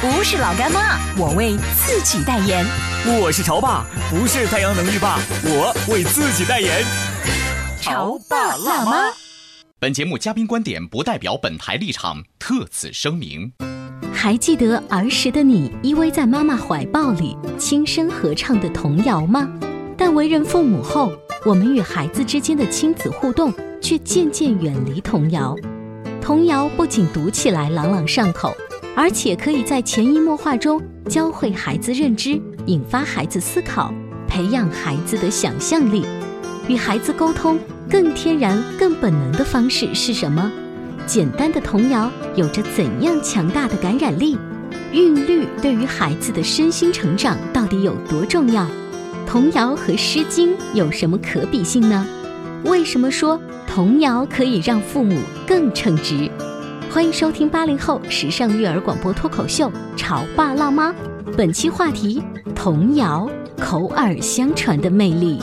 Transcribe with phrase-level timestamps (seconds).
[0.00, 2.64] 不是老干妈，我为自己代言。
[3.20, 6.84] 我是潮爸，不是太阳能浴霸，我为自己代言。
[7.80, 9.10] 潮爸辣妈。
[9.80, 13.52] 本节目嘉宾观点不代表本台立场，特此声明。
[14.14, 19.48] 还记得儿时的你依偎在妈妈怀抱里轻声合唱的童谣吗？
[19.96, 21.10] 但为人父母后，
[21.44, 25.56] 我们与孩子之间的亲子互动却渐渐远离童谣。
[26.22, 28.54] 童谣不仅读起来朗朗上口，
[28.98, 32.30] 而且可以在潜移默化中教会孩子认知，
[32.66, 33.94] 引发孩子思考，
[34.26, 36.04] 培养孩子的想象力。
[36.66, 40.50] 与孩子沟通更天然、更本能的方式是什么？
[41.06, 44.36] 简单的童谣有着怎样强大的感染力？
[44.92, 48.66] 韵律对于孩子的身心成长到底有多重要？
[49.28, 52.04] 童谣和《诗经》有什么可比性呢？
[52.64, 56.28] 为什么说童谣可以让父母更称职？
[56.90, 60.90] 欢迎收听八零后时尚育儿广播脱口秀《潮爸辣妈》，
[61.36, 62.22] 本期话题：
[62.54, 65.38] 童谣口耳相传的魅力。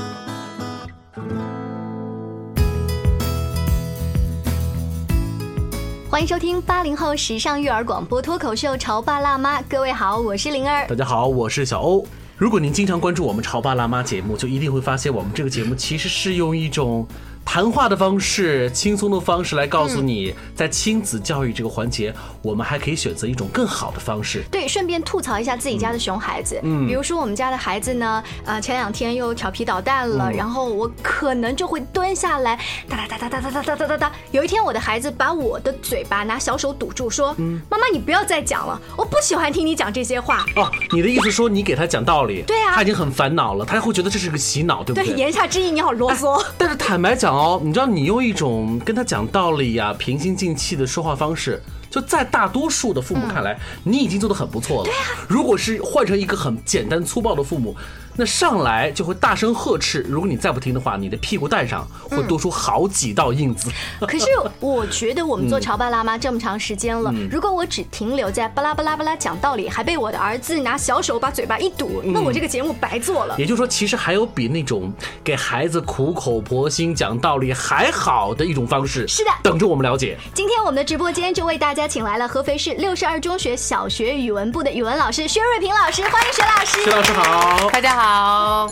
[6.10, 10.88] 欢迎收听八零后时尚育儿广播脱口秀《潮爸辣妈》，各位好，我是灵儿。
[10.88, 12.08] 大家好，我是小欧。
[12.38, 17.08] 如果您经常关注我们《潮爸辣妈》节目，就一定会发现我们这个节目其实是用一种。
[17.46, 24.44] 谈话的方式，轻松的方式来告诉你，在亲子教育这个环节，我们还可以选择一种更好的方式。
[24.52, 26.60] 对，顺便吐槽一下自己家的熊孩子。
[26.64, 34.12] 嗯，比如说我们家的孩子呢，呃，前两天又调皮捣蛋了，然后我可能就会蹲下来，哒哒哒哒哒哒哒哒哒哒哒。
[34.32, 37.34] 有一天，我的孩子把我的嘴巴拿小手堵住，说
[37.70, 42.42] ：“妈妈，你不要再讲了，我不喜欢听你讲这些话。”哦，你的意思说你给他讲道理？
[42.42, 45.06] 对啊，他已经很烦恼了，他会觉得这是个洗脑，对不对？
[45.06, 46.44] 对，言下之意你好啰嗦。
[46.58, 47.35] 但是坦白讲。
[47.36, 54.90] 哦，你知道你用一种跟他讲道理呀、平心静气的说话方式，就在大多数的父母看来，你已经做的很不错了。
[54.90, 54.94] 对
[55.28, 57.76] 如果是换成一个很简单粗暴的父母。
[58.18, 63.70] 那上来就会大声呵斥，如果你再不听的话，你的屁股蛋上会多出好几道印子。
[64.08, 64.26] 可是
[64.60, 73.36] 我觉得我们做潮爸辣妈这么长时间了，如果我只停留在巴拉巴拉巴拉讲道理，还被我的儿子拿小手把嘴巴一堵，那我这个节目白做了。
[73.38, 74.94] 也就是说，其实还有比那种
[75.24, 79.06] 给孩子苦口婆心讲道理还好的一种方式。
[79.08, 80.18] 是的，等着我们了解。
[80.34, 86.84] 今天我们的直播间就为大家请来了合肥市六十二中学小学语文部的语文老师薛瑞平老师，欢迎薛老师。
[86.86, 88.05] 薛老师好，大家好。
[88.08, 88.70] 好，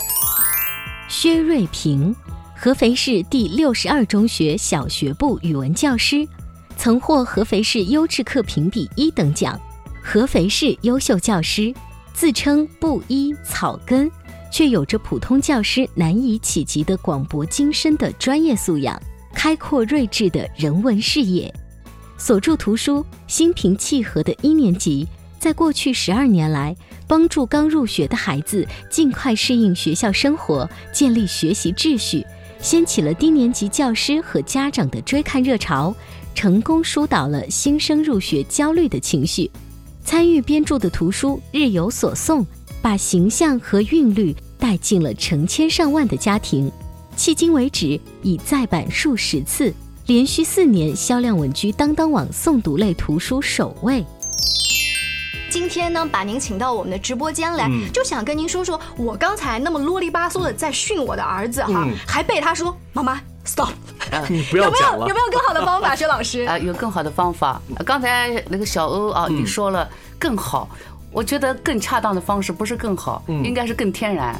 [1.08, 2.14] 薛瑞平，
[2.56, 6.24] 合肥市第六十二中学小学部语文教师，
[6.76, 9.60] 曾获合肥市优质课评比一等奖，
[10.00, 11.74] 合肥市优秀教师，
[12.12, 14.08] 自称布衣草根，
[14.52, 18.96] 却有着普通教师难以企及的广博精深的专业素养，
[19.34, 21.52] 开阔睿智的人文视野，
[22.16, 25.08] 所著图书心平气和的一年级。
[25.44, 26.74] 在过去十二年来，
[27.06, 32.24] 帮助刚入学的孩子尽快适应学校生活，建立学习秩序，
[32.60, 35.94] 掀起了低年级教师和家长的追看热潮，
[36.34, 39.50] 成功疏导了新生入学焦虑的情绪。
[40.02, 42.42] 参与编著的图书日有所诵，
[42.80, 46.72] 把形象和韵律带进了成千上万的家庭，
[47.18, 49.70] 迄今为止已再版数十次，
[50.06, 54.02] 连续四年销量稳居当当网诵读类图书首位。
[55.54, 63.68] 今天呢，把您请到我们的直播间来，就想跟您说说，我刚才那么啰里吧嗦的在训我的儿子哈，还被他说妈妈 stop，
[64.28, 66.40] 你不要 讲了，有没有更好的方法，薛老师？
[66.40, 67.62] 啊， 有更好的方法。
[67.86, 70.68] 刚才那个小欧啊，你说了更好。
[71.14, 74.34] 我觉得更恰当的方式不是更好，应该是更天然。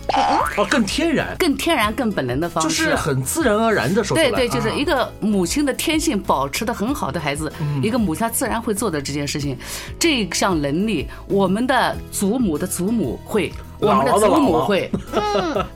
[0.57, 4.31] 哦，更天然，更天然、更本能的方式，就是很自然而然的说出来。
[4.31, 7.51] 对对，就是一个母亲的天性保持的很好的孩子，
[7.81, 9.57] 一个母亲她自然会做的这件事情，
[10.01, 13.53] 这项能力，我们的祖母的祖母会。
[13.85, 14.91] 我们的祖母会，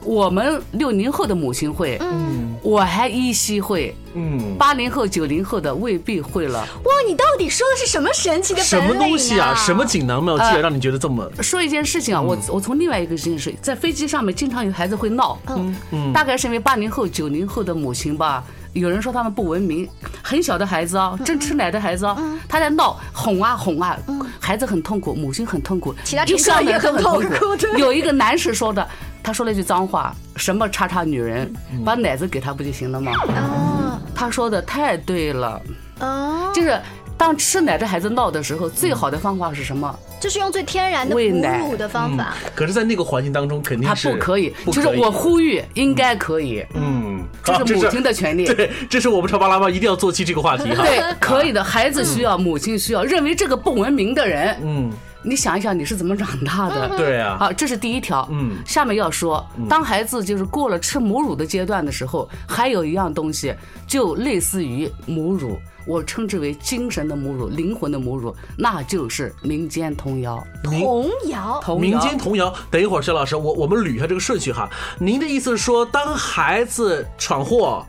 [0.03, 2.47] 我们六零后的母亲会，嗯。
[2.61, 6.59] 我还依稀会，嗯，八零后、九零后的未必会了。
[6.59, 9.55] 哇，你到底说的是什么神奇的什么东西啊？
[9.55, 15.75] 什么锦囊妙计让你觉得这么说一件事情啊，我我从另外一个事情说在飞机上面经常有孩子会闹，嗯。
[15.91, 16.11] 嗯。
[16.11, 18.43] 大概是因为八零后、九零后的母亲吧。
[18.73, 19.87] 有人说他们不文明，
[20.21, 22.17] 很小的孩子啊，正吃奶的孩子啊，
[22.47, 23.97] 他在闹，哄啊哄啊，
[24.39, 27.79] 孩子很痛苦，母亲很痛苦，其他一乘客也很很痛痛苦对。
[27.79, 28.87] 有一个男士说的，
[29.23, 31.51] 他说了一句脏话，什么叉叉女人，
[31.83, 33.11] 把奶子给他不就行了吗？
[33.35, 35.61] 啊他说的太对了，
[35.99, 36.51] 啊！
[36.53, 36.77] 就是
[37.19, 39.93] 当吃奶的孩子闹的时候，最好的方法是什么？
[40.21, 42.33] 就是用最天然的喂奶乳的方法。
[42.55, 48.45] 可是，在那个环境当中，肯定他是不可以，不可以就是我呼吁，应该可以，嗯，这是母亲的权利。
[48.45, 50.81] 对，这是我们潮爸辣妈一定要做起这个话题哈。
[50.81, 53.03] 对，可以的，孩子需要，母亲需要。
[53.03, 54.89] 认为这个不文明的人，嗯，
[55.21, 56.89] 你想一想，你是怎么长大的？
[56.97, 58.25] 对啊，好，这是第一条。
[58.31, 63.53] 嗯下面要说，当孩子就是过了吃母乳的阶段的时候，还有一样东西，
[63.85, 65.57] 就类似于母乳，
[65.89, 70.45] 我称之为精神的母乳、灵魂的母乳，那就是民间童谣。
[70.63, 72.53] 童谣，童谣民间童谣。
[72.69, 74.69] 等一会儿，薛老师，我我们捋一下这个顺序哈。
[74.99, 77.83] 您的意思是说，当孩子闯祸、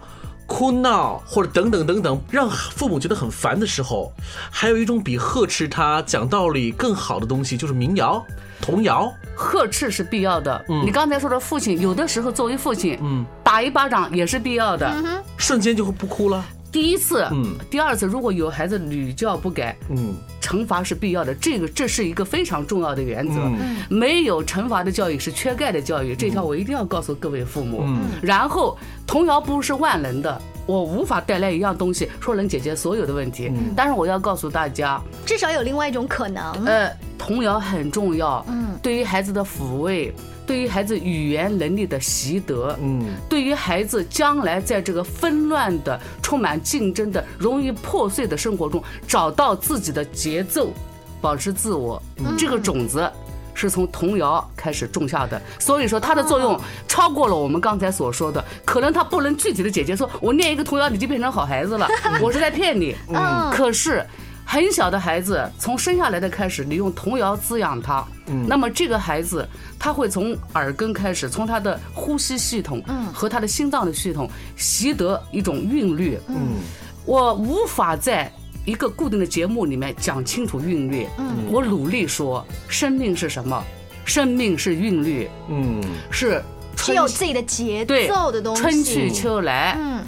[0.47, 4.11] 哭闹或者等等等等，让父母觉得很烦的时候，
[4.51, 8.25] 还有一种比呵斥他、讲道理更好的东西，就是民谣、
[8.63, 9.13] 童谣。
[9.37, 10.65] 呵斥是必要的。
[10.67, 14.91] 你刚才说的父亲，有的时候作为父亲，嗯，打一巴掌也是必要的。
[15.37, 16.43] 瞬间就会不哭了。
[16.73, 23.41] 第一次，嗯第二次，如果有孩子屡教不改，嗯惩罚是必要的，这个这是一个非常重要的原则。
[23.41, 27.83] 嗯没有惩罚的教育是缺钙的教育，这条我一定要告诉各位父母。
[27.85, 33.49] 嗯然后，童谣不是万能的，我无法带来一样东西说能解决所有的问题。
[33.49, 36.53] 嗯但是我要告诉大家，至少有另外一种可能。
[36.65, 36.91] 呃，
[37.21, 40.11] 童谣很重要，嗯对于孩子的抚慰，
[40.47, 50.73] 对于孩子语言能力的习得，嗯对于孩子将来在这个纷乱的、充满竞争的、容易破碎的生活中，找到自己的节奏，
[51.21, 52.03] 保持自我，
[52.39, 53.09] 这个种子。
[53.53, 56.59] 是从童谣开始种下的，所以说它的作用
[56.89, 58.43] 超过了我们刚才所说的。
[58.65, 61.87] 可能它不能具体的解决，说我念一个童谣你就变成好孩子了，
[62.23, 62.97] 我是在骗你。
[63.09, 64.07] 嗯可是
[64.45, 68.05] 很小的孩子从生下来的开始，你用童谣滋养他，
[68.47, 69.49] 那么这个孩子
[69.79, 72.83] 他会从耳根开始，从他的呼吸系统
[73.13, 76.19] 和他的心脏的系统习得一种韵律。
[76.29, 76.59] 嗯。
[77.07, 78.31] 我无法在
[78.65, 81.07] 一个固定的节目里面讲清楚韵律。
[81.19, 81.47] 嗯。
[81.51, 83.63] 我努力说，生命是什么？
[84.05, 85.81] 生命是韵律，嗯。
[86.11, 86.43] 是
[86.77, 88.63] 是春有自己的节对奏的东西。
[88.63, 90.03] 春去秋来，嗯。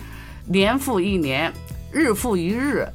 [0.45, 1.53] 年复一年，
[1.93, 2.87] 日复一日，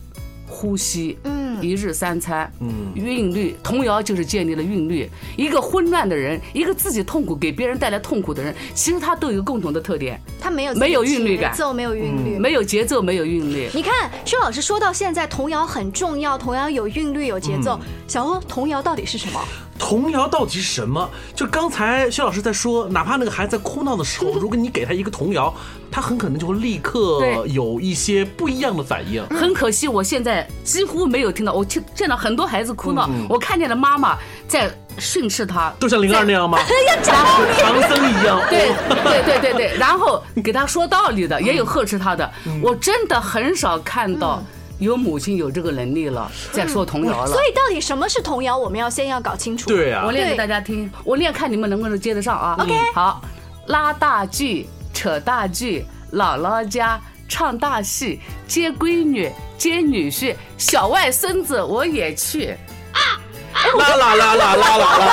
[0.48, 5.10] 呼吸，嗯一日三餐，嗯韵律，童谣就是建立了韵律。
[5.36, 12.38] 一个混乱的人，一个自己痛苦给别人带来痛苦的人，其实他都有共同的特点，他没有没有韵律感节奏没有韵律。
[12.38, 13.70] 没有节奏，没有韵律。
[13.74, 17.80] 你看，薛老师说到现在，童谣很重要，童谣有韵律、有节奏。
[18.08, 19.44] 小欧，童谣到底是什么？
[19.78, 21.10] 童谣到底是什么？
[21.36, 25.54] 就刚才薛老师在说，哪怕那个孩子在哭闹的时候，如果你给他一个童谣，
[25.92, 29.26] 他很可能就会立刻有一些不一样的反应。
[29.28, 36.58] 很可惜，我现在几乎没有听到，我听见到很多孩子哭闹，嗯我看见了妈妈在训斥他，就像灵儿那样吗？
[36.90, 37.62] 要讲道理。
[37.62, 38.42] 唐僧一样。
[38.50, 38.72] 对
[39.04, 42.30] 对对对对，然后给他说道理的，也有呵斥他的。
[42.46, 44.44] 嗯我真的很少看到
[44.80, 47.42] 有母亲有这个能力了，再说童谣了所。
[47.48, 48.58] 以到底什么是童谣？
[48.58, 49.70] 我们要先要搞清楚。
[49.70, 53.22] 对啊我，念给大家听，我念看你们能不能接得上啊 OK 好，
[53.68, 62.56] 拉大锯，扯大锯，姥姥家唱大戏，接闺女，接女婿，小外孙子我也去。
[63.80, 65.10] 啦啦啦啦啦啦啦。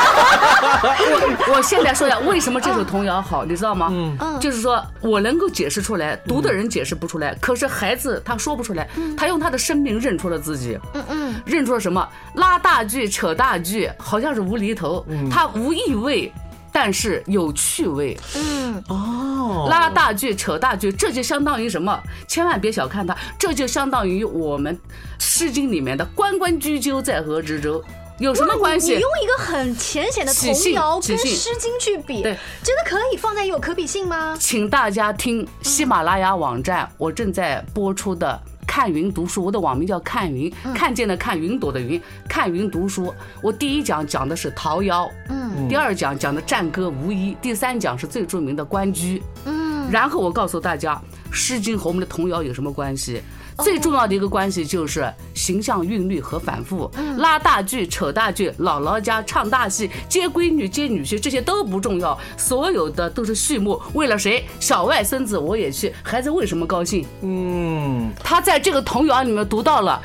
[0.83, 3.89] 我 我现在说一下为什么这首童谣好，你知道吗？
[3.91, 12.07] 嗯嗯就是说我能够解释出来，读的人解释不出来，可是孩子他说不出来，他用他的生命认出了自己，嗯嗯，认出了什么？
[12.35, 16.33] 拉大锯，扯大锯，好像是无厘头，它无意味。
[16.77, 21.97] 但是有趣味，嗯哦，拉大锯、扯大锯，这就相当于什么？
[22.27, 24.77] 千万别小看它，这就相当于我们
[25.21, 27.81] 《诗经》里面的“关关雎鸠，在河之洲”，
[28.19, 28.95] 有什么关系？
[28.95, 34.37] 你用一个很浅显的童谣跟《诗经》去比，对真的可以放在有可比性吗？
[34.39, 38.41] 请大家听喜马拉雅网站，我正在播出的。
[38.67, 43.15] 看云读书，我的网名叫看云，看见的看，云朵的云，看云读书。
[43.41, 49.23] 我第一讲讲的是桃夭，嗯第二讲讲的战歌无衣，第三讲是最著名的关雎。
[49.45, 50.95] 嗯，然后我告诉大家，
[51.31, 53.23] 《诗经》和我们的童谣有什么关系？
[53.59, 63.81] 最重要的一个关系就是形象韵律和反复，拉大锯、扯大锯、姥姥家唱大戏、接闺女、接女婿，这些都不重要，所有的都是序幕。
[63.93, 64.45] 为了谁？
[64.59, 67.07] 小外孙子我也去，孩子为什么高兴？
[67.23, 70.01] 嗯，他在这个童谣里面读到了。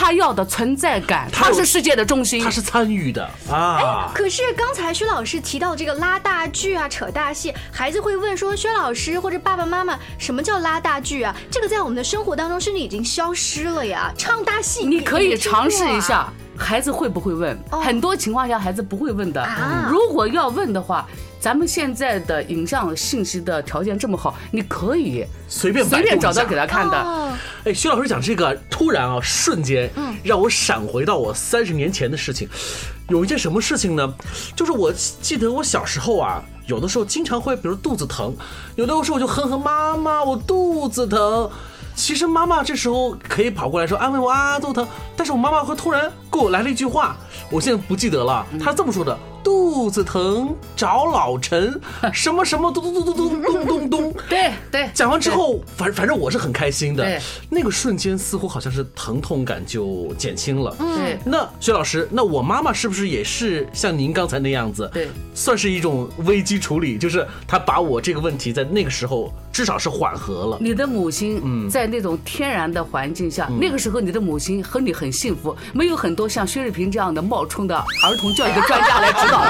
[0.00, 4.10] 他要的存在感，他是世界的中心，他是参与的啊。
[4.14, 11.36] 可是刚才薛老师提到这个拉大锯啊、扯大戏，孩子会问说：“薛老师或者爸爸妈妈，什么叫拉大锯啊？
[11.50, 17.62] 这个在我们的生活当中甚至已经消失了呀。”唱大戏，你可以尝试一下，孩子会不会问？
[17.70, 19.46] 很多情况下孩子不会问的。
[19.90, 21.06] 如果要问的话。
[21.40, 27.38] 咱们现在的影像信息的条件这么好，你可以随便随便找到给他看的。
[27.64, 29.90] 哎，徐老师讲这个，突然啊，瞬间
[30.22, 32.46] 让我闪回到我三十年前的事情。
[33.08, 34.14] 有一件什么事情呢？
[34.54, 38.36] 就是我记得我小时候啊，有的时候经常会，比如肚子疼，
[38.76, 41.50] 有的时候我就哼哼妈妈，我肚子疼。
[41.96, 44.86] 其实妈妈这时候可以跑过来说安慰我啊，肚子疼。
[45.16, 47.16] 但是我妈妈会突然给我来了一句话，
[47.50, 49.18] 我现在不记得了，她这么说的。
[49.42, 51.80] 肚子疼找老陈，
[52.12, 54.14] 什么什么咚咚咚咚咚咚咚咚。
[54.28, 57.20] 对对，讲完之后，反反正我是很开心的。
[57.48, 60.74] 那个瞬间似乎好像是疼痛感就减轻了。
[60.80, 64.88] 嗯，那薛老师，那我妈妈是不是也是像您刚才那样子？
[64.92, 70.58] 对，算是一种危机处理，就是她把我这个问题在那个时候至少是缓和了。
[70.60, 79.40] 你的母亲在那种天然的环境下，那个时候你的母亲和你很幸福，没有很多像薛瑞平这样的冒充的儿童教育的专家来指导。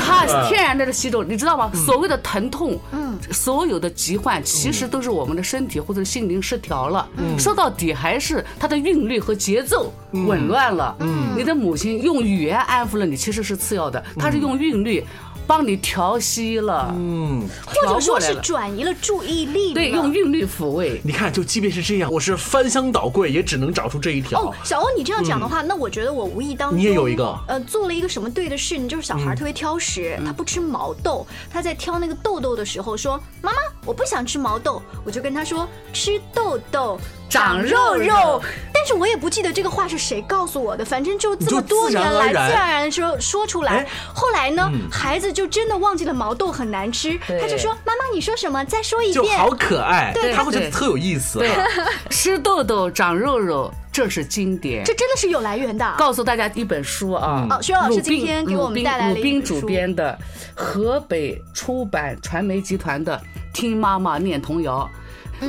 [0.00, 1.70] 他天然的吸收，你知道吗？
[1.74, 7.06] 所谓的疼痛，嗯，所有的疾患，其实都是我们的身体或者心灵失调了。
[7.38, 10.96] 说到底，还是他的韵律和节奏紊乱了。
[11.00, 15.04] 嗯，你的母亲用语言安抚了你，其实是次要的，他是用韵律。
[15.48, 21.00] 帮你调息了，嗯，或者说是转移了注意力，对，用韵律抚慰。
[21.02, 24.38] 你看，就即便是这样，我是翻箱倒柜，也只能找出这一条。
[24.42, 28.86] 哦，小欧，你这样讲的话，那我觉得我无意当中你也有一个，呃，做了一个什么对的事你？
[28.86, 38.42] 就是小孩特别挑食，他不吃毛豆，他在挑那个豆豆的时候说：“妈妈，我不想吃毛豆。”我就跟他说：“吃豆豆。”长肉肉，
[38.78, 43.84] 但是我也不记得这个话是谁告诉我的，反正就这么多年来，自然而然说说出来。
[44.14, 48.64] 后来呢，孩子就真的忘记了毛豆很难吃，他就说：“妈妈，你说什么？
[48.66, 51.40] 再说一遍。”就好可爱，对，他会觉得特有意思。
[51.40, 51.50] 对，
[52.08, 55.94] 吃豆豆长肉肉，这是经典，这真的是有来源的。
[55.98, 60.16] 告诉大家一本书啊，哦，徐老师今天给我们带来了鲁滨主编的
[60.54, 63.16] 河北出版传媒集团的
[63.52, 64.88] 《听妈妈念童谣》。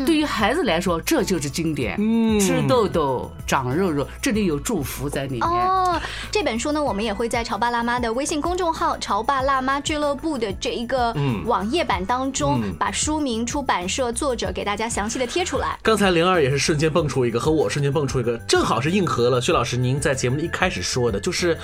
[0.06, 1.96] 对于孩子来说，这就是经典。
[2.00, 5.48] 嗯，吃豆豆长肉肉，这里有祝福在里面。
[5.48, 6.00] 哦，
[6.32, 11.16] 这本书呢，我们也会在潮爸辣妈的微信公众号“潮爸辣妈俱乐部”的这一个
[11.46, 15.78] 网页版当中，把书名、出版社、作者给大家详细的贴出来。
[15.82, 21.58] 刚才灵儿也是瞬间蹦出一个，和我瞬间蹦出一个，正好是应和了薛老师您在节目的一开始说的，就是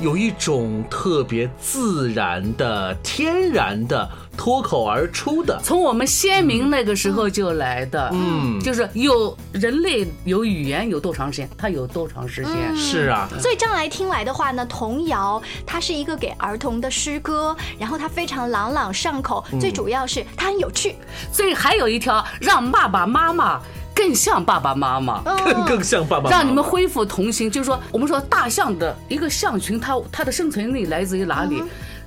[0.00, 4.08] 有一种特别自然的、天然的。
[4.38, 13.28] 脱口而出的，从我们先民那个时候就来的，嗯，就是有人类有语言有多长时间，它有多长时间，是啊。
[13.40, 20.94] 所以这样来听来的话呢，童谣它是一个给儿童的诗歌，然后它非常朗朗上口，最主要是它很有趣。
[21.32, 23.60] 所以还有一条，让爸爸妈妈
[23.92, 27.50] 更像爸爸妈妈，更更像爸爸，让你们恢复童心。
[27.50, 31.60] 就是说，我们说大象的一个象群，它它的生存力来自于哪里？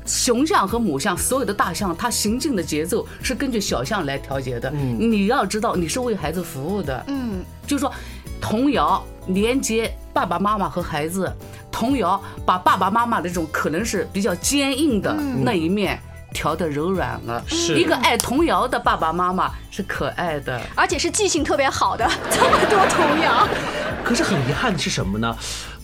[0.06, 4.70] 雄象和母象，所有的大象，它行进的节奏是根据小象来调节的。
[4.72, 7.04] 嗯，你要知道，你是为孩子服务的。
[7.08, 7.92] 嗯，就是说，
[8.40, 11.32] 童谣连接爸爸妈妈和孩子，
[11.72, 16.00] 童谣把爸爸妈妈的这种可能是比较坚硬的那一面
[16.34, 17.44] 调的柔软了。
[17.48, 22.10] 是一个爱童谣的爸爸妈妈是可爱的，而且是记性特别好的。
[22.32, 23.48] 这么多童谣，
[24.04, 25.36] 可是很遗憾的是什么呢？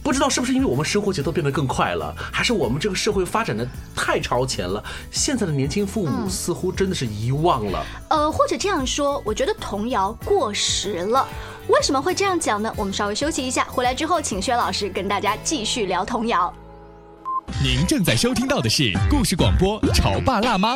[0.07, 4.81] 不知道是不是因为我们生活节奏变得更快了，还是我们这个社会发展的太超前了？
[5.11, 7.85] 现在的年轻父母似乎真的是遗忘了。
[8.07, 11.27] 呃，或者这样说，我觉得童谣过时了。
[11.67, 12.73] 为什么会这样讲呢？
[12.77, 16.53] 我们稍微休息一下，回来之后请薛老师跟大家继续聊童谣。
[17.61, 20.75] 您正在收听到的是故事广播《潮爸辣妈》。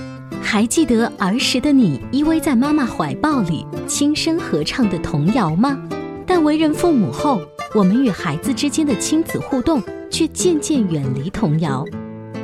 [0.41, 5.77] 还记得儿时的你依偎在妈妈怀抱里轻声合唱的童谣吗？
[6.25, 7.41] 但为人父母后，
[7.73, 11.85] 我们与孩子之间的亲子互动却渐渐远离童谣。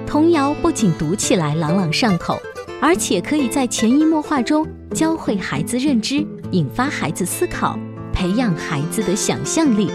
[0.05, 2.39] 童谣不仅读起来朗朗上口，
[2.79, 7.77] 而且可以在潜移默化中教会孩子认知，引发孩子思考，
[8.13, 9.89] 培养孩子的想象力。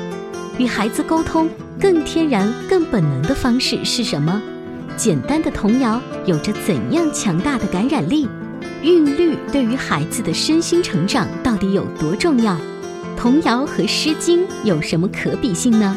[0.58, 1.48] 与孩子沟通
[1.80, 4.42] 更天然、更本能的方式是什么？
[4.96, 8.28] 简单的童谣有着怎样强大的感染力？
[8.82, 12.56] 韵律对于孩子的身心成长到底有多重要？
[13.16, 15.96] 童谣和《诗经》有什么可比性呢？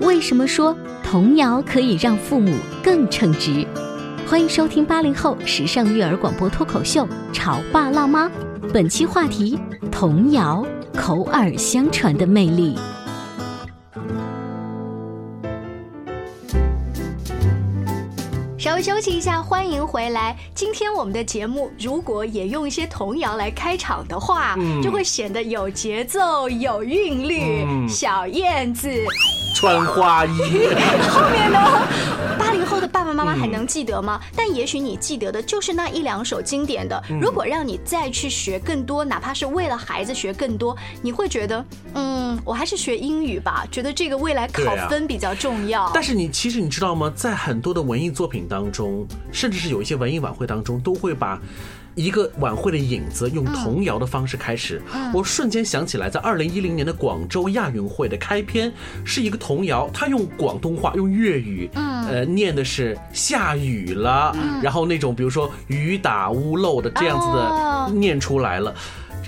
[0.00, 3.66] 为什么说童谣可以让父母更称职？
[4.26, 8.26] 欢迎收听八零后时尚育儿广播脱口秀《潮爸辣妈》，
[8.72, 9.58] 本期话题：
[9.90, 12.76] 童谣口耳相传的魅力。
[18.98, 20.36] 休息一下，欢迎回来。
[20.56, 27.64] 今天我们的节目如果也用一些童谣来开场的话，就会显得有节奏、有韵律。
[27.88, 28.90] 小燕子
[29.58, 30.30] 穿花衣，
[31.10, 31.58] 后面呢？
[32.38, 34.20] 八零后的爸爸妈妈还能记得吗？
[34.36, 37.02] 但也许你记得的就是那一两首经典的。
[37.20, 45.90] 如果让你再去学更多，哪怕是为了孩子学更多，你会觉得，嗯，我还是学英语吧，觉得这个未来考分比较重要。
[45.92, 47.12] 但是你其实你知道吗？
[47.16, 51.36] 在很多的文艺作品当中，甚至是有一些文艺晚会当中，都会把。
[51.98, 54.80] 一个晚会的影子，用童谣的方式开始。
[55.12, 58.72] 我瞬间想起来，在二零一零年的广州亚运会的开篇
[59.04, 68.72] 是一个童谣，他用广东话、用粤语，呃，念的是下雨了，然后那种比如说雨打屋漏的这样子的念出来了，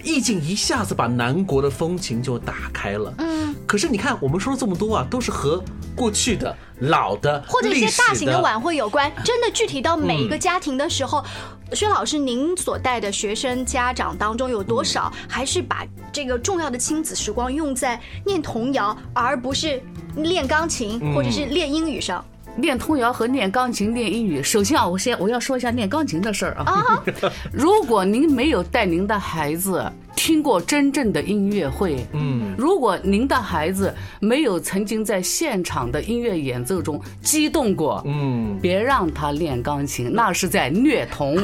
[0.05, 3.13] 意境一下子把南国的风情就打开了。
[3.19, 5.61] 嗯，可是你看，我们说了这么多啊，都是和
[5.97, 9.11] 过去的老的或者一些大型的晚会有关。
[9.25, 11.25] 真的具体到每一个家庭的时候。
[11.73, 19.83] 薛老师，您所带的学生家长当中有多少还是把这个重要的亲子时光用在念童谣，而不是
[20.17, 22.25] 练钢琴或者是练英语上？
[22.57, 27.03] 练童谣和练钢琴、练英语，首先啊，我先我要说一下练钢琴的事儿啊。
[27.53, 29.91] 如果您没有带您的孩子。
[30.15, 41.37] 听过真正的音乐会，嗯，如果您的孩子没有曾经在现场的音乐演奏中激动过，嗯，别让他练钢琴，那是在虐童。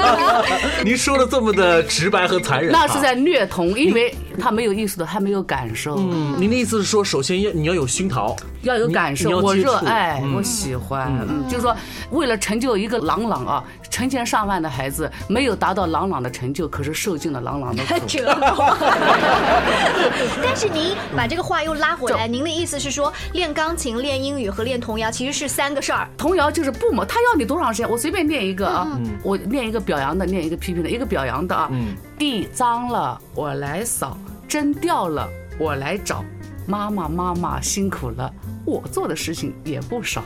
[0.84, 5.96] 您说的这么的直白和残忍，那是在虐童，因为他没有艺术的，他没有感受。
[5.96, 11.74] 嗯，您的意思是说，首先要你要有熏陶，要有感受，我热爱，我喜欢，嗯，就是说，
[12.10, 13.64] 为了成就一个朗朗啊。
[13.90, 18.76] 成千上万的孩子没有达到朗朗的成就，可是受尽了朗朗的折磨。
[20.42, 26.08] 但是您把这个话又拉回来，您的意思是说，练钢琴、练英语和练童谣其实是三个事儿。
[26.16, 28.86] 童谣就是不嘛，他要你多长时间，我随便念一个啊，
[29.22, 31.70] 我念一个表扬的，念一个批评的，一个表扬的啊。
[32.18, 34.16] 地脏了我来扫，
[34.48, 36.24] 针掉了我来找，
[36.66, 38.32] 妈妈妈妈辛苦了，
[38.64, 40.22] 我做的事情也不少。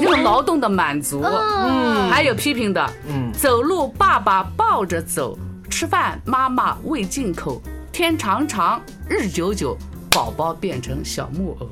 [0.00, 5.36] 用劳动的满足，嗯，还有批评的，嗯，走路爸爸抱着走，
[5.70, 7.60] 吃饭妈妈喂进口，
[7.92, 9.76] 天长长日久久，
[10.10, 11.68] 宝宝变成小木偶。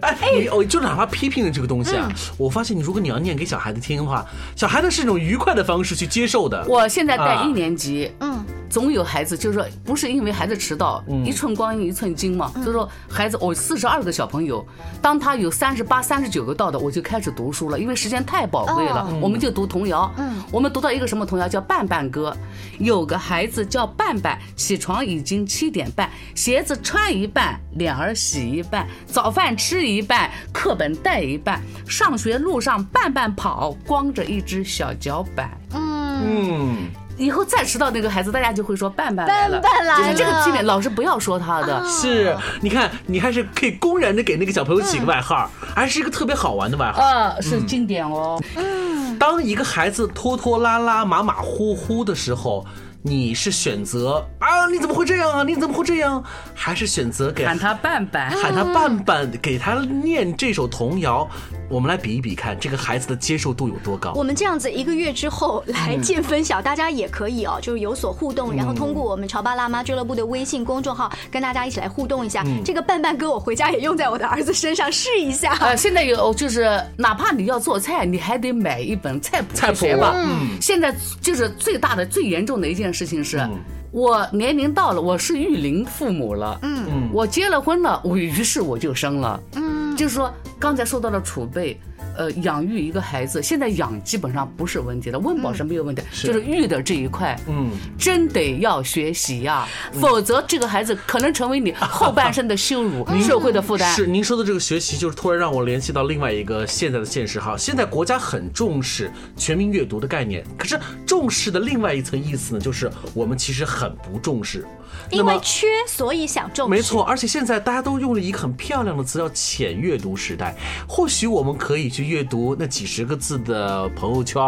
[0.00, 6.64] 哎，你哦，就哪怕批评的这个东西啊，我发现你如果你要念给小孩子听的话，小孩子是一种愉快的方式去接受的。
[6.68, 8.44] 我现在带一年级，嗯。
[8.68, 12.52] 总有孩子，就是说，不是因为孩子迟到，一寸光阴一寸金嘛。
[12.56, 14.66] 就是说，孩子，我四十二个小朋友，
[15.00, 20.12] 当他有三十八、三十九个到的，我就开始读书了，因为时间太宝贵了，我们就读童谣。
[20.18, 22.36] 嗯，我们读到一个什么童谣，叫《半半歌》。
[22.84, 35.50] 有个孩子叫半半，起床已经七点半，鞋子穿一半，脸儿洗一半，早饭吃一半，课本带一半，上学路上半半跑，光着一只小脚板。
[35.72, 36.76] 嗯嗯。
[37.18, 39.58] 以后再迟到那个孩子，大家就会说半半来了。
[39.58, 41.82] 半半来了，这个经典老师不要说他的。
[41.88, 47.02] 是，你看，你还是可以公然的给那个小朋友起个外号，还是一个特别好玩的外号。
[47.02, 48.38] 呃，是经典哦。
[48.56, 52.66] 嗯，当一个孩子拖拖拉拉、马马虎虎的时候，
[53.02, 54.66] 你是选择啊？
[54.70, 55.42] 你怎么会这样啊？
[55.42, 56.22] 你怎么会这样？
[56.54, 58.30] 还是选择给喊他伴伴。
[58.30, 61.28] 喊他伴伴，给他念这首童谣。
[61.68, 64.12] 我们来比一比看，这个孩子的接受度有多高。
[64.14, 72.44] 我们这样子一个月之后来见分晓，大家也可以哦，就是有所互动，然后通过我们潮爸辣妈俱乐部的微信公众号跟大家一起来互动一下。
[72.64, 75.56] 这个伴伴哥我回家也用在我的儿子身上试一下。
[75.60, 80.12] 呃，现在有就是，哪怕你要做菜，你还得买一本菜谱菜谱学吧。
[80.14, 83.46] 嗯现在就是最大的、最严重的一件事情是。
[83.92, 89.62] 我年龄到了，我是育龄父母了，嗯，我结了婚了，我于是我就生了，嗯，
[89.96, 91.80] 就是说刚才说到了储备，
[92.16, 103.94] 呃，养育一个孩子，现在养基本上不是问题了，温饱是没有问题，就是育的这一块，嗯，真得要学习呀，否则这个孩子可能成为你后半生的羞辱， 社会的负担。
[103.94, 107.56] 是您说的这个学习，就是突然让我联系到另外一个现在的现实哈。
[107.56, 114.66] 现在国家很重视全民阅读的概念，可是重视的另外一层意思呢，就是我们其实很不重视。
[115.10, 116.70] 因为缺，所以想重视。
[116.70, 120.56] 没错，而且现在大家都用了一个很漂亮的词叫“浅阅读时代”。
[120.88, 124.42] 或许我们可以去阅读那几十个字的朋友圈、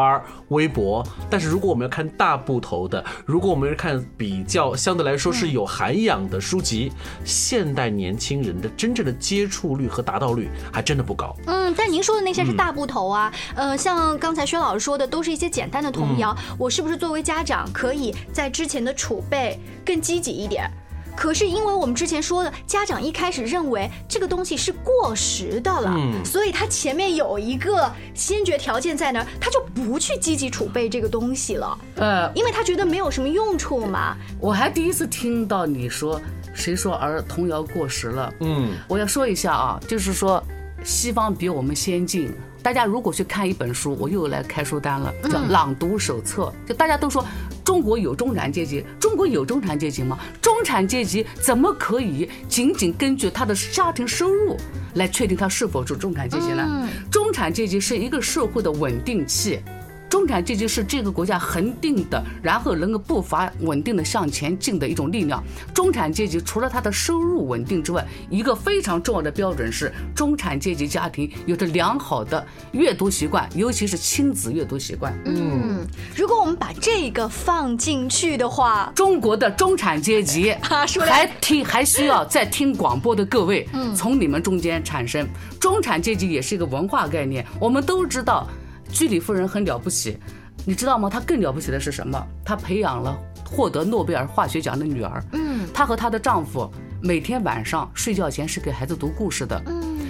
[0.49, 6.93] 微博，但是如果我们要看大部头的，如果我们要看比较相对来说是有涵养的书籍，
[7.25, 11.35] 现代年轻人的真正的接触率和达到率还真的不高。
[11.47, 16.37] 嗯，但您说的那些是大部头啊，呃，像刚才薛老师说的，都是一些简单的童谣。
[16.59, 20.71] 我是不是作为家长，可以在之前的储备更积极一点？
[21.19, 34.17] 可是因为我们之前说的，家长一开始认为这个东西是过时的了，嗯所以他前面有一个先决条件在那儿，他就不去积极储备这个东西了，呃，因为他觉得没有什么用处嘛。
[34.39, 36.21] 我还第一次听到你说，
[36.55, 38.33] 谁说儿童谣过时了？
[38.39, 40.41] 嗯，我要说一下啊，就是说，
[40.85, 42.33] 西方比我们先进。
[42.61, 46.53] 大家如果去看一本书，我又来开书单了，叫《朗读手册》。
[46.69, 47.25] 就大家都说
[47.69, 50.19] 中国有中产阶级，中国有中产阶级吗？
[50.41, 54.57] 中产阶级怎么可以仅仅根据他的家庭收入
[54.95, 56.89] 来确定他是否是中产阶级呢？
[57.11, 59.61] 中产阶级是一个社会的稳定器。
[60.09, 65.43] 中产阶级是这个国家恒定的，然后能够步伐稳定的向前进的一种力量。
[65.75, 75.17] 中产阶级除了他的收入稳定之外，一个非常重要的标准是中产阶级家庭有着良好的阅读习惯，尤其是亲子阅读习惯。
[75.25, 85.29] 嗯，如果我们把这个放进去的话，中国的中产阶级 还听还需要在听广播的各位，从你们中间产生。
[85.61, 88.49] 中产阶级也是一个文化概念，我们都知道，
[88.91, 90.19] 居里夫人很了不起，
[90.65, 91.09] 你知道吗？
[91.09, 92.21] 她更了不起的是什么？
[92.45, 95.23] 她培养了获得诺贝尔化学奖的女儿。
[95.33, 96.71] 嗯，她和她的丈夫
[97.01, 99.63] 每天晚上睡觉前是给孩子读故事的。
[99.67, 100.09] 嗯，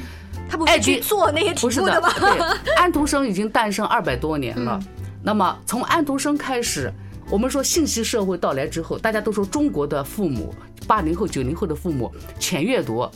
[0.49, 4.81] 她不是去做那些题不是的目的吗？， 对，安徒生已经诞生二百多年了。
[5.23, 6.93] 那么从安徒生开始，
[7.29, 10.55] 我们说信息社会到来之后，大家都说中国的父母，
[10.87, 13.07] 八零后、九零后的父母浅阅读，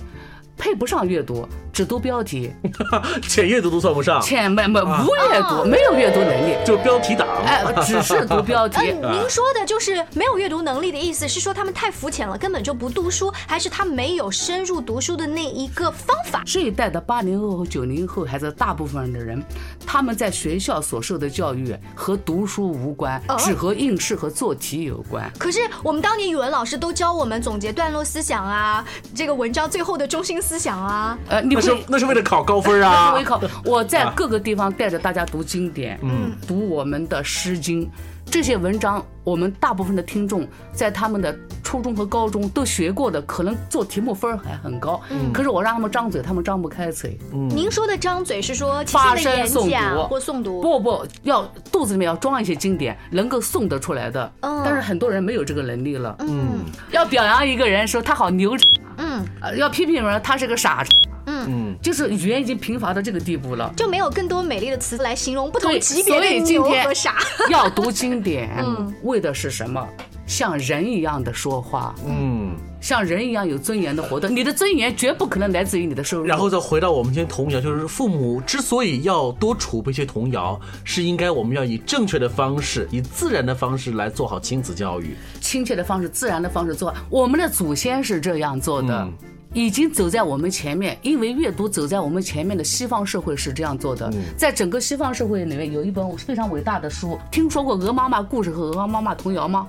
[0.57, 2.52] 配不上阅读，只读标题，
[3.26, 4.87] 浅阅读都算不上，浅没没无
[5.30, 6.54] 阅读，没有阅读能力。
[6.64, 7.26] 就标题党。
[7.44, 8.90] 哎，只是读标题。
[9.02, 16.42] 嗯， 您说的就是没有阅读能力的意思，是说他们太肤浅了，根本就不读书，还是他没有深入读书的那一个方法？
[16.44, 19.42] 这一代的八零后和九零后孩子，大部分的人，
[19.87, 25.30] 他们在学校所受的教育和读书无关，只和应试和做题有关。
[25.38, 31.18] 可是我们当年语文老师都教我们总结段落思想啊，这个文章最后的中心思想啊。
[31.28, 33.14] 呃，你那会是 那是为了考高分啊！
[33.25, 33.40] 考。
[33.64, 37.85] 我在各个地方带着大家读经典，嗯，读我们的《诗经》。
[38.25, 44.98] 这些文章，我们大部分的听众在他们的初中和高中都学过的，可能做题目分儿还很高。
[45.35, 47.18] 可是我让他们张嘴，他们张不开嘴。
[47.33, 50.62] 您说的张嘴是说提发声诵读或诵读？
[50.62, 54.33] 不不，要肚子里面要装一些经典，能够诵得出来的。
[54.40, 56.14] 嗯但是很多人没有这个能力了。
[56.20, 56.61] 嗯，
[56.92, 58.57] 要表扬一个人说他好牛，
[58.96, 60.85] 嗯，呃要批评人他是个傻，
[61.26, 63.72] 嗯，就是语言已经贫乏到这个地步了。
[63.76, 67.18] 就没有更多美丽的词来形容不同级别的牛今天和傻。
[67.50, 69.87] 要读经典，嗯为的是什么？
[70.24, 74.35] 像人一样的说话，嗯，像人一样有尊严的活动。
[74.35, 76.24] 你的尊严绝不可能来自于你的收入。
[76.24, 85.14] 然后再回到我们今天童谣，就是父母之所以要多储备一些童谣，是应该我们要以正确的方式，以自然的方式来做好亲子教育。
[85.40, 86.94] 亲切的方式、自然的方式做。
[87.11, 89.00] 我们的祖先是这样做的。
[89.02, 89.12] 嗯
[89.54, 94.10] 已经走在我们前面，因为阅读走在我们前面的西方社会是这样做的。
[94.36, 99.66] 在整个西方社会里面，有一本非常伟大的书，听说过《鹅妈妈故事》和《鹅妈妈童谣》吗？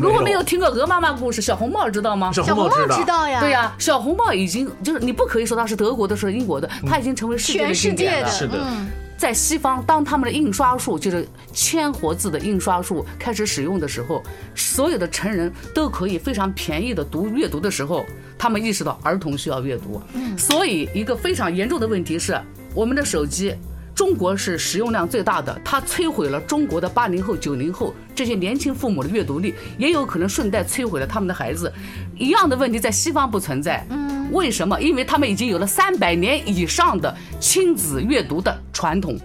[0.00, 2.32] 如果没有听过《鹅妈妈故事》，小红帽知道吗？
[2.32, 8.30] 小小红帽知道，知道呀，对呀、小红帽已经就是你不可以说它是德国的，是英国的，它已经成为世界的全世界的经典了。
[8.30, 8.86] 是的，嗯
[9.24, 14.22] 在西方，当他们的印刷术就是铅活字的印刷术开始使用的时候，
[14.54, 18.04] 所有的成人都可以非常便宜的读阅读的时候，
[18.36, 19.98] 他们意识到儿童需要阅读。
[20.36, 22.38] 所以一个非常严重的问题是，
[22.74, 23.54] 我们的手机。
[23.94, 31.72] 中国是使用量最大的，它摧毁了中国的八零后、九零后这些年轻父母的阅读力，也有可能顺带摧毁了他们的孩子。
[32.18, 34.80] 一样的问题在西方不存在，嗯，为什么？
[34.80, 39.18] 因为他们已经有了三百年以上的亲子阅读的传统。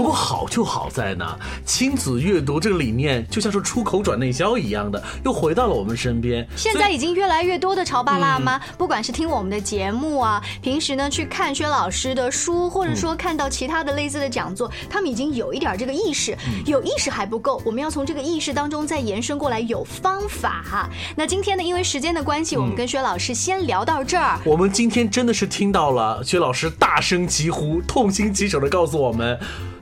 [0.00, 6.48] 不过好就好在呢，亲子阅读这个理念就像是出口转内销一样的，又回到了我们身边。
[6.56, 16.34] 现在已经越来越多的潮爸辣妈，不管是听我们的节目啊，平时呢去看薛老师的书，或者说看到其他的类似的讲座，他们已经有一点这个意识。
[16.64, 20.88] 有意识还不够，我们要从这个意识当中再延伸过来，有方法哈。
[21.14, 24.40] 那今天呢，因为时间的关系，我们跟薛老师先聊到这儿。
[24.46, 29.38] 我们今天真的是听到了薛老师大声疾呼、痛心疾首的告诉我们。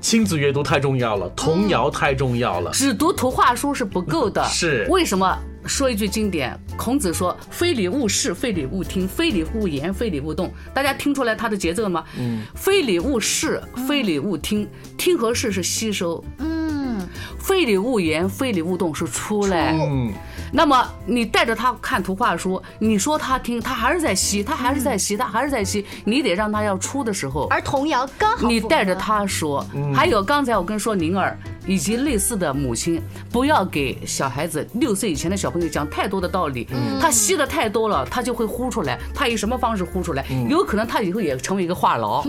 [0.08, 4.42] 亲子阅读太重要了，童谣太重要了，只读图画书是不够的。
[4.48, 5.38] 是为什么？
[5.66, 12.02] 说一句经典，孔子说：“非礼勿视，非礼勿听，非礼勿言，非礼勿动。”大家听出来他的节奏吗？
[12.18, 14.66] 嗯，非礼勿视，非礼勿听，
[14.96, 16.24] 听和视是吸收。
[16.38, 17.06] 嗯，
[17.38, 19.76] 非礼勿言，非礼勿动是出来。
[19.78, 20.10] 嗯。
[20.50, 25.84] 那么你带着他看图画书，你说他听，他还是在吸，他还是在吸，他还是在吸。
[26.04, 29.64] 你得让他要出的时候，而童谣刚好你带着他说。
[29.94, 31.36] 还有刚才我跟说宁儿
[31.68, 33.00] 以及类似的母亲，
[33.30, 36.66] 不要给小孩子六岁以前的小朋友讲太多的道理，
[37.00, 38.98] 他吸的太多了，他就会呼出来。
[39.14, 40.24] 他以什么方式呼出来？
[40.48, 42.26] 有可能他以后也成为一个话痨。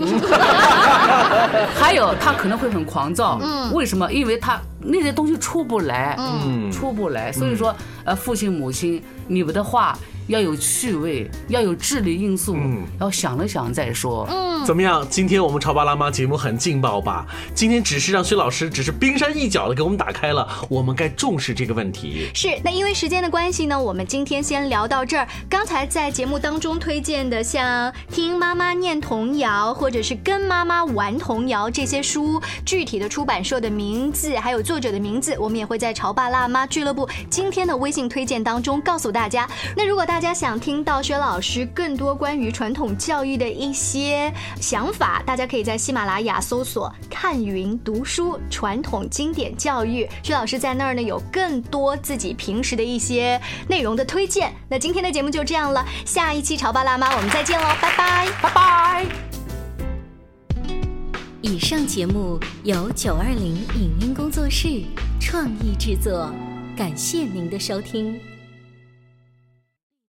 [1.74, 3.40] 还有他可能会很狂躁，
[3.72, 4.12] 为什么？
[4.12, 4.60] 因为他。
[4.82, 9.96] 那些东西出不来，嗯，出不来，所以说，呃，父亲母亲，你们的话。
[10.26, 14.24] 要有趣味，要有智力因素，嗯，要想了想再说。
[14.30, 15.04] 嗯，怎么样？
[15.10, 17.26] 今天我们潮爸辣妈节目很劲爆吧？
[17.52, 22.28] 今天只是让薛老师只是冰山一角的给我们打开了，我们该重视这个问题。
[22.32, 25.26] 是，那因为时间的关系呢，我们今天先聊到这儿。
[25.48, 39.19] 刚才在节目当中推荐的，像听妈妈念童谣，或者是跟妈妈玩童谣这些书，具体的出版社的名字，还有作者的名字，我们也会在潮爸辣妈俱乐部今天的微信推荐当中告诉大家。
[39.20, 54.50] 大家那如果大家想听到薛老师更多关于传统教育的一些想法，大家可以在喜马拉雅搜索“看云读书传统经典教育”，薛老师在那儿呢有更多自己平时的一些内容的推荐。
[54.70, 59.06] 那今天的节目就这样了，下一期潮爸辣妈我们再见喽，拜拜拜拜。
[61.42, 64.82] 以上节目由九二零影音工作室
[65.20, 66.32] 创意制作，
[66.74, 68.18] 感谢您的收听。